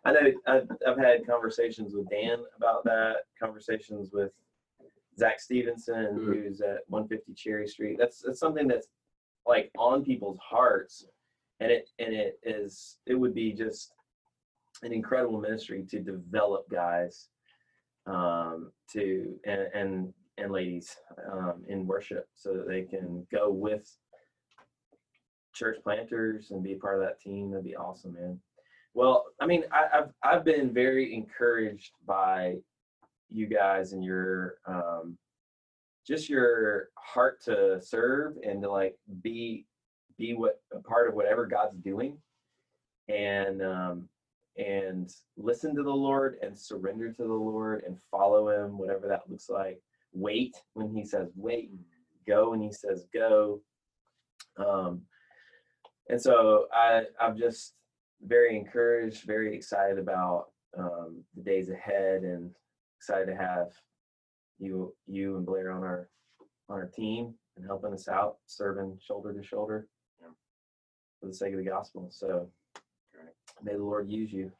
I 0.05 0.11
know. 0.11 0.19
I've, 0.47 0.69
I've 0.87 0.97
had 0.97 1.25
conversations 1.25 1.93
with 1.93 2.09
Dan 2.09 2.39
about 2.57 2.83
that. 2.85 3.17
Conversations 3.39 4.09
with 4.11 4.31
Zach 5.17 5.39
Stevenson, 5.39 6.19
Mm. 6.19 6.25
who's 6.25 6.61
at 6.61 6.79
150 6.87 7.33
Cherry 7.33 7.67
Street. 7.67 7.97
That's 7.99 8.21
that's 8.21 8.39
something 8.39 8.67
that's 8.67 8.87
like 9.45 9.71
on 9.77 10.03
people's 10.03 10.37
hearts, 10.39 11.05
and 11.59 11.71
it 11.71 11.89
and 11.99 12.13
it 12.13 12.39
is. 12.43 12.97
It 13.05 13.15
would 13.15 13.33
be 13.33 13.53
just 13.53 13.93
an 14.83 14.91
incredible 14.93 15.39
ministry 15.39 15.83
to 15.89 15.99
develop 15.99 16.69
guys 16.69 17.29
um, 18.07 18.71
to 18.93 19.35
and 19.45 19.67
and 19.73 20.13
and 20.37 20.51
ladies 20.51 20.95
um, 21.31 21.63
in 21.67 21.87
worship 21.87 22.27
so 22.35 22.53
that 22.53 22.67
they 22.67 22.83
can 22.83 23.25
go 23.31 23.49
with 23.49 23.91
church 25.53 25.77
planters 25.83 26.51
and 26.51 26.63
be 26.63 26.75
part 26.75 27.01
of 27.01 27.01
that 27.01 27.19
team. 27.19 27.49
That'd 27.49 27.65
be 27.65 27.75
awesome, 27.75 28.13
man. 28.13 28.39
Well, 28.93 29.25
I 29.39 29.45
mean, 29.45 29.63
I, 29.71 29.99
I've 29.99 30.09
I've 30.23 30.45
been 30.45 30.73
very 30.73 31.13
encouraged 31.13 31.91
by 32.05 32.55
you 33.29 33.47
guys 33.47 33.93
and 33.93 34.03
your 34.03 34.55
um, 34.65 35.17
just 36.05 36.29
your 36.29 36.89
heart 36.95 37.41
to 37.43 37.81
serve 37.81 38.35
and 38.43 38.61
to 38.63 38.71
like 38.71 38.95
be 39.21 39.65
be 40.17 40.33
what 40.33 40.61
a 40.73 40.79
part 40.79 41.07
of 41.07 41.15
whatever 41.15 41.45
God's 41.45 41.75
doing, 41.77 42.17
and 43.09 43.61
um, 43.61 44.09
and 44.57 45.13
listen 45.37 45.75
to 45.75 45.83
the 45.83 45.89
Lord 45.89 46.37
and 46.41 46.57
surrender 46.57 47.11
to 47.11 47.23
the 47.23 47.33
Lord 47.33 47.83
and 47.85 47.97
follow 48.09 48.49
Him, 48.49 48.77
whatever 48.77 49.07
that 49.07 49.29
looks 49.29 49.49
like. 49.49 49.79
Wait 50.13 50.55
when 50.73 50.89
He 50.95 51.05
says 51.05 51.29
wait, 51.35 51.71
go 52.27 52.51
when 52.51 52.61
He 52.61 52.71
says 52.71 53.05
go. 53.13 53.61
Um, 54.57 55.01
and 56.09 56.19
so 56.21 56.67
I 56.73 57.03
I've 57.21 57.37
just 57.37 57.73
very 58.25 58.57
encouraged, 58.57 59.25
very 59.25 59.55
excited 59.55 59.99
about 59.99 60.47
um, 60.77 61.23
the 61.35 61.43
days 61.43 61.69
ahead, 61.69 62.23
and 62.23 62.49
excited 62.99 63.27
to 63.27 63.35
have 63.35 63.67
you, 64.59 64.95
you 65.05 65.37
and 65.37 65.45
Blair 65.45 65.71
on 65.71 65.83
our 65.83 66.09
on 66.69 66.77
our 66.79 66.87
team 66.87 67.35
and 67.55 67.65
helping 67.65 67.93
us 67.93 68.07
out, 68.07 68.37
serving 68.47 68.97
shoulder 69.01 69.33
to 69.33 69.43
shoulder 69.43 69.87
Yeah. 70.19 70.29
for 71.19 71.27
the 71.27 71.33
sake 71.33 71.53
of 71.53 71.59
the 71.59 71.65
gospel. 71.65 72.07
So. 72.11 72.49
May 73.63 73.73
the 73.73 73.83
Lord 73.83 74.09
use 74.09 74.31
you. 74.31 74.51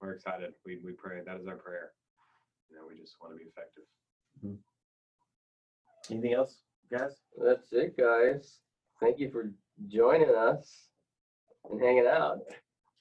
We're 0.00 0.12
excited. 0.12 0.52
We, 0.64 0.78
we 0.84 0.92
pray. 0.92 1.20
That 1.24 1.40
is 1.40 1.46
our 1.46 1.56
prayer. 1.56 1.92
You 2.70 2.76
know, 2.76 2.82
we 2.88 2.98
just 3.00 3.16
want 3.20 3.34
to 3.34 3.38
be 3.38 3.44
effective. 3.44 3.84
Anything 6.10 6.32
else, 6.34 6.58
guys? 6.90 7.16
That's 7.36 7.72
it, 7.72 7.96
guys. 7.98 8.58
Thank 9.00 9.18
you 9.18 9.30
for 9.30 9.52
joining 9.88 10.30
us 10.34 10.88
and 11.70 11.80
hanging 11.80 12.06
out. 12.06 12.38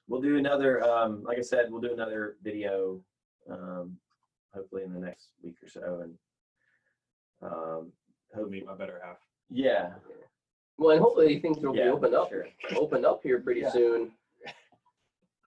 We'll 0.07 0.21
do 0.21 0.37
another, 0.37 0.83
um, 0.83 1.23
like 1.23 1.37
I 1.37 1.41
said, 1.41 1.67
we'll 1.69 1.81
do 1.81 1.93
another 1.93 2.37
video, 2.43 2.99
um, 3.49 3.95
hopefully 4.53 4.83
in 4.83 4.93
the 4.93 4.99
next 4.99 5.29
week 5.43 5.55
or 5.63 5.69
so. 5.69 6.01
And, 6.03 6.13
um, 7.41 7.91
hope, 8.35 8.49
meet 8.49 8.65
my 8.65 8.75
better 8.75 8.99
half. 9.03 9.17
yeah, 9.49 9.91
Well, 10.77 10.91
and 10.91 11.01
hopefully 11.01 11.39
things 11.39 11.59
will 11.59 11.73
be 11.73 11.79
Yeah, 11.79 11.91
opened 11.91 12.15
up, 12.15 12.29
sure. 12.29 12.47
opened 12.75 13.05
up 13.05 13.21
here 13.23 13.39
pretty 13.39 13.61
Yeah. 13.61 13.71
soon. 13.71 14.11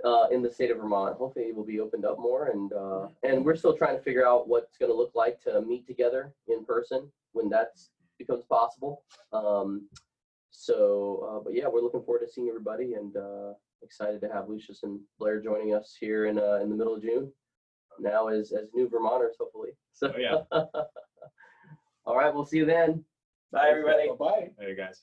Uh, 0.05 0.27
in 0.33 0.43
the 0.43 0.51
state 0.51 0.71
of 0.73 0.79
Vermont, 0.79 1.17
hopefully 1.17 1.45
it 1.47 1.55
will 1.55 1.65
be 1.65 1.79
opened 1.79 2.05
up 2.05 2.19
more 2.19 2.47
and, 2.49 2.73
uh, 2.73 3.07
and 3.23 3.45
we're 3.45 3.55
still 3.55 3.77
trying 3.77 3.97
to 3.97 4.03
figure 4.03 4.27
out 4.27 4.49
what 4.49 4.65
it's 4.65 4.77
gonna 4.77 4.93
look 4.93 5.13
like 5.15 5.41
to 5.41 5.61
meet 5.63 5.87
together 5.87 6.35
in 6.49 6.65
person 6.65 7.09
when 7.33 7.49
that 7.51 7.69
becomes 8.19 8.45
possible. 8.47 9.05
Um, 9.33 9.89
so, 10.51 11.29
uh, 11.29 11.41
but 11.45 11.55
yeah, 11.55 11.69
we're 11.69 11.83
looking 11.83 12.03
forward 12.03 12.27
to 12.27 12.33
seeing 12.33 12.49
everybody 12.49 12.95
and, 12.95 13.17
uh, 13.17 13.53
excited 13.83 14.21
to 14.23 14.29
have 14.33 14.49
Lucius 14.49 14.83
and 14.83 14.99
Blair 15.21 15.41
joining 15.41 15.73
us 15.75 15.97
here 15.99 16.27
in, 16.27 16.37
uh, 16.39 16.57
in 16.63 16.69
the 16.71 16.77
middle 16.77 16.95
of 16.95 17.03
June. 17.03 17.33
Now 18.01 18.27
as, 18.29 18.51
as 18.53 18.69
new 18.75 18.89
Vermonters, 18.89 19.37
hopefully. 19.39 19.71
So, 19.93 20.13
Oh, 20.15 20.19
yeah. 20.19 20.43
All 22.07 22.17
right, 22.17 22.35
we'll 22.35 22.45
see 22.45 22.59
you 22.59 22.65
then. 22.65 23.05
bye, 23.53 23.69
everybody. 23.71 24.09
Bye-bye. 24.09 24.51
Hey, 24.59 24.75
guys. 24.75 25.03